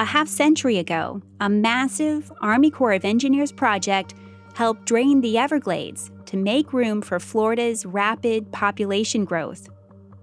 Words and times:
A 0.00 0.04
half 0.06 0.28
century 0.28 0.78
ago, 0.78 1.20
a 1.40 1.50
massive 1.50 2.32
Army 2.40 2.70
Corps 2.70 2.94
of 2.94 3.04
Engineers 3.04 3.52
project 3.52 4.14
helped 4.54 4.86
drain 4.86 5.20
the 5.20 5.36
Everglades 5.36 6.10
to 6.24 6.38
make 6.38 6.72
room 6.72 7.02
for 7.02 7.20
Florida's 7.20 7.84
rapid 7.84 8.50
population 8.50 9.26
growth. 9.26 9.68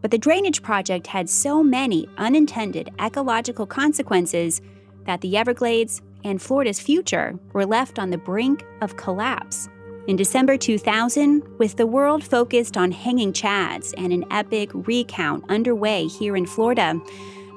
But 0.02 0.10
the 0.10 0.18
drainage 0.18 0.64
project 0.64 1.06
had 1.06 1.30
so 1.30 1.62
many 1.62 2.10
unintended 2.18 2.90
ecological 3.00 3.68
consequences 3.68 4.64
that 5.06 5.22
the 5.22 5.38
Everglades 5.38 6.02
and 6.24 6.42
Florida's 6.42 6.80
future 6.80 7.38
were 7.54 7.68
left 7.68 8.00
on 8.00 8.10
the 8.10 8.18
brink 8.18 8.66
of 8.82 8.98
collapse. 8.98 9.70
In 10.08 10.16
December 10.16 10.58
2000, 10.58 11.44
with 11.60 11.76
the 11.76 11.86
world 11.86 12.24
focused 12.24 12.78
on 12.78 12.92
hanging 12.92 13.32
chads 13.32 13.94
and 13.96 14.12
an 14.12 14.26
epic 14.32 14.72
recount 14.74 15.44
underway 15.50 16.08
here 16.08 16.36
in 16.36 16.48
Florida, 16.48 17.00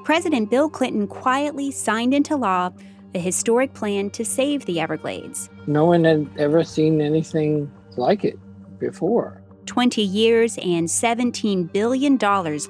President 0.03 0.49
Bill 0.49 0.69
Clinton 0.69 1.07
quietly 1.07 1.71
signed 1.71 2.13
into 2.13 2.35
law 2.35 2.71
a 3.13 3.19
historic 3.19 3.73
plan 3.73 4.09
to 4.11 4.25
save 4.25 4.65
the 4.65 4.79
Everglades. 4.79 5.49
No 5.67 5.85
one 5.85 6.05
had 6.05 6.27
ever 6.39 6.63
seen 6.63 7.01
anything 7.01 7.71
like 7.97 8.23
it 8.23 8.39
before. 8.79 9.41
20 9.65 10.01
years 10.01 10.57
and 10.57 10.87
$17 10.87 11.71
billion 11.71 12.17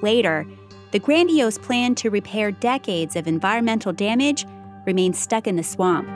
later, 0.01 0.45
the 0.91 0.99
grandiose 0.99 1.57
plan 1.57 1.95
to 1.95 2.09
repair 2.09 2.51
decades 2.51 3.15
of 3.15 3.27
environmental 3.27 3.93
damage 3.93 4.45
remains 4.85 5.17
stuck 5.17 5.47
in 5.47 5.55
the 5.55 5.63
swamp. 5.63 6.09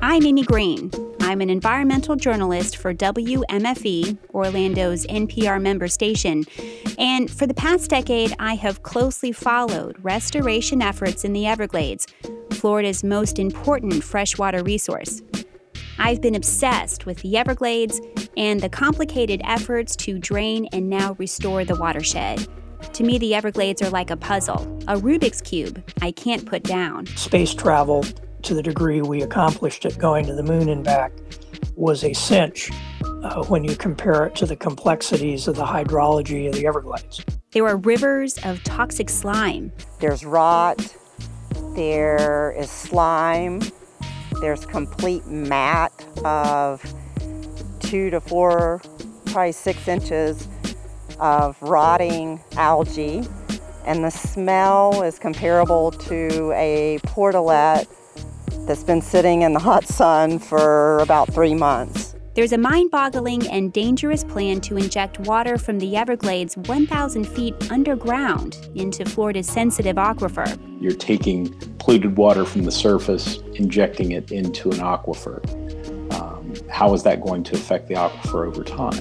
I'm 0.00 0.24
Amy 0.24 0.44
Green. 0.44 0.90
I'm 1.26 1.40
an 1.40 1.50
environmental 1.50 2.14
journalist 2.14 2.76
for 2.76 2.94
WMFE, 2.94 4.16
Orlando's 4.32 5.04
NPR 5.06 5.60
member 5.60 5.88
station. 5.88 6.44
And 7.00 7.28
for 7.28 7.48
the 7.48 7.52
past 7.52 7.90
decade, 7.90 8.32
I 8.38 8.54
have 8.54 8.84
closely 8.84 9.32
followed 9.32 9.96
restoration 10.04 10.80
efforts 10.80 11.24
in 11.24 11.32
the 11.32 11.44
Everglades, 11.44 12.06
Florida's 12.52 13.02
most 13.02 13.40
important 13.40 14.04
freshwater 14.04 14.62
resource. 14.62 15.20
I've 15.98 16.20
been 16.20 16.36
obsessed 16.36 17.06
with 17.06 17.18
the 17.22 17.36
Everglades 17.36 18.00
and 18.36 18.60
the 18.60 18.68
complicated 18.68 19.40
efforts 19.42 19.96
to 19.96 20.20
drain 20.20 20.66
and 20.66 20.88
now 20.88 21.16
restore 21.18 21.64
the 21.64 21.74
watershed. 21.74 22.46
To 22.92 23.02
me, 23.02 23.18
the 23.18 23.34
Everglades 23.34 23.82
are 23.82 23.90
like 23.90 24.10
a 24.10 24.16
puzzle, 24.16 24.62
a 24.86 24.94
Rubik's 24.94 25.42
Cube 25.42 25.82
I 26.00 26.12
can't 26.12 26.46
put 26.46 26.62
down. 26.62 27.06
Space 27.06 27.52
travel 27.52 28.04
to 28.42 28.54
the 28.54 28.62
degree 28.62 29.00
we 29.00 29.22
accomplished 29.22 29.84
it 29.84 29.98
going 29.98 30.26
to 30.26 30.34
the 30.34 30.42
moon 30.42 30.68
and 30.68 30.84
back 30.84 31.12
was 31.74 32.04
a 32.04 32.12
cinch 32.12 32.70
uh, 33.22 33.42
when 33.44 33.64
you 33.64 33.76
compare 33.76 34.26
it 34.26 34.34
to 34.36 34.46
the 34.46 34.56
complexities 34.56 35.48
of 35.48 35.56
the 35.56 35.64
hydrology 35.64 36.48
of 36.48 36.54
the 36.54 36.66
Everglades. 36.66 37.24
There 37.52 37.66
are 37.66 37.76
rivers 37.76 38.38
of 38.44 38.62
toxic 38.64 39.08
slime. 39.08 39.72
There's 40.00 40.24
rot, 40.24 40.94
there 41.74 42.54
is 42.58 42.70
slime, 42.70 43.62
there's 44.40 44.64
complete 44.66 45.26
mat 45.26 45.92
of 46.24 46.82
two 47.80 48.10
to 48.10 48.20
four, 48.20 48.80
probably 49.26 49.52
six 49.52 49.88
inches 49.88 50.48
of 51.18 51.56
rotting 51.62 52.40
algae. 52.56 53.26
And 53.86 54.04
the 54.04 54.10
smell 54.10 55.02
is 55.02 55.18
comparable 55.18 55.92
to 55.92 56.52
a 56.54 56.98
portalet 57.04 57.86
that's 58.66 58.84
been 58.84 59.02
sitting 59.02 59.42
in 59.42 59.52
the 59.52 59.60
hot 59.60 59.86
sun 59.86 60.38
for 60.38 60.98
about 60.98 61.32
three 61.32 61.54
months. 61.54 62.16
There's 62.36 62.52
a 62.52 62.58
mind 62.58 62.90
boggling 62.90 63.48
and 63.48 63.72
dangerous 63.72 64.22
plan 64.22 64.60
to 64.60 64.76
inject 64.76 65.18
water 65.20 65.56
from 65.56 65.78
the 65.78 65.96
Everglades 65.96 66.54
1,000 66.58 67.26
feet 67.26 67.54
underground 67.70 68.68
into 68.74 69.06
Florida's 69.06 69.46
sensitive 69.46 69.96
aquifer. 69.96 70.58
You're 70.78 70.92
taking 70.92 71.48
polluted 71.78 72.18
water 72.18 72.44
from 72.44 72.64
the 72.64 72.70
surface, 72.70 73.38
injecting 73.54 74.10
it 74.10 74.32
into 74.32 74.70
an 74.70 74.80
aquifer. 74.80 75.40
Um, 76.12 76.54
how 76.68 76.92
is 76.92 77.04
that 77.04 77.22
going 77.22 77.42
to 77.44 77.54
affect 77.54 77.88
the 77.88 77.94
aquifer 77.94 78.46
over 78.46 78.62
time? 78.62 79.00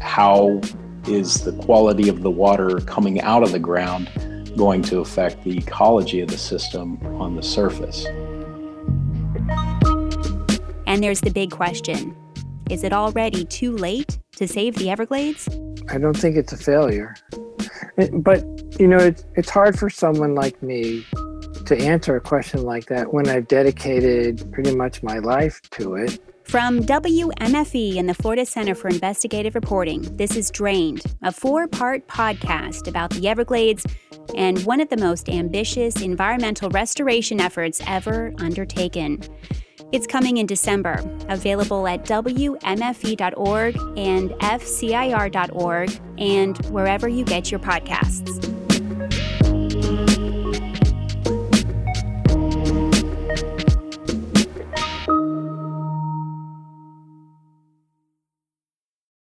How 0.00 0.60
is 1.08 1.42
the 1.42 1.52
quality 1.64 2.08
of 2.08 2.22
the 2.22 2.30
water 2.30 2.78
coming 2.86 3.20
out 3.22 3.42
of 3.42 3.50
the 3.50 3.58
ground 3.58 4.08
going 4.56 4.82
to 4.82 5.00
affect 5.00 5.42
the 5.42 5.58
ecology 5.58 6.20
of 6.20 6.28
the 6.28 6.38
system 6.38 7.04
on 7.20 7.34
the 7.34 7.42
surface? 7.42 8.06
And 10.92 11.02
there's 11.02 11.22
the 11.22 11.30
big 11.30 11.50
question 11.50 12.14
Is 12.68 12.84
it 12.84 12.92
already 12.92 13.46
too 13.46 13.74
late 13.74 14.18
to 14.36 14.46
save 14.46 14.74
the 14.74 14.90
Everglades? 14.90 15.48
I 15.88 15.96
don't 15.96 16.14
think 16.14 16.36
it's 16.36 16.52
a 16.52 16.56
failure. 16.58 17.14
But, 18.12 18.44
you 18.78 18.86
know, 18.88 18.98
it's, 18.98 19.24
it's 19.34 19.48
hard 19.48 19.78
for 19.78 19.88
someone 19.88 20.34
like 20.34 20.62
me 20.62 21.06
to 21.64 21.78
answer 21.78 22.14
a 22.16 22.20
question 22.20 22.64
like 22.64 22.86
that 22.86 23.14
when 23.14 23.26
I've 23.26 23.48
dedicated 23.48 24.46
pretty 24.52 24.76
much 24.76 25.02
my 25.02 25.18
life 25.18 25.62
to 25.70 25.94
it. 25.94 26.18
From 26.44 26.80
WMFE 26.80 27.96
and 27.96 28.06
the 28.06 28.14
Florida 28.14 28.44
Center 28.44 28.74
for 28.74 28.88
Investigative 28.88 29.54
Reporting, 29.54 30.02
this 30.18 30.36
is 30.36 30.50
Drained, 30.50 31.04
a 31.22 31.32
four 31.32 31.68
part 31.68 32.06
podcast 32.06 32.86
about 32.86 33.08
the 33.12 33.28
Everglades 33.28 33.86
and 34.34 34.62
one 34.66 34.82
of 34.82 34.90
the 34.90 34.98
most 34.98 35.30
ambitious 35.30 36.02
environmental 36.02 36.68
restoration 36.68 37.40
efforts 37.40 37.80
ever 37.86 38.34
undertaken. 38.38 39.22
It's 39.92 40.06
coming 40.06 40.38
in 40.38 40.46
December, 40.46 41.04
available 41.28 41.86
at 41.86 42.06
WMFE.org 42.06 43.76
and 43.98 44.30
FCIR.org 44.30 46.00
and 46.16 46.66
wherever 46.66 47.08
you 47.08 47.24
get 47.26 47.50
your 47.50 47.60
podcasts. 47.60 48.42